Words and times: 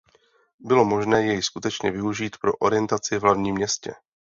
Bylo 0.59 0.85
možné 0.85 1.23
jej 1.25 1.41
skutečně 1.43 1.91
využít 1.91 2.37
pro 2.41 2.53
orientaci 2.53 3.17
v 3.17 3.21
hlavním 3.21 3.55
městě. 3.55 3.93